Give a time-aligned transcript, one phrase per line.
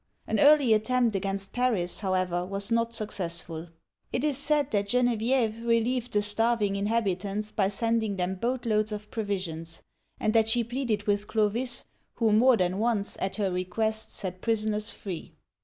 [0.25, 3.67] An early attempt against Paris, however, was not successful.
[4.11, 9.11] It is said that Gene vieve relieved the starving inhabitants by sending them boatloads of
[9.11, 9.83] provisions,
[10.19, 11.85] and that she pleaded with Clovis,
[12.15, 15.35] who more than once, at her request, set prisoners free.